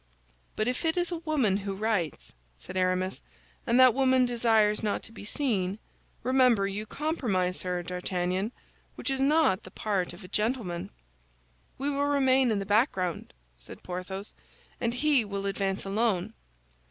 [0.55, 3.21] "But if it is a woman who writes," said Aramis,
[3.67, 5.77] "and that woman desires not to be seen,
[6.23, 8.51] remember, you compromise her, D'Artagnan;
[8.95, 10.89] which is not the part of a gentleman."
[11.77, 14.33] "We will remain in the background," said Porthos,
[14.79, 16.33] "and he will advance alone."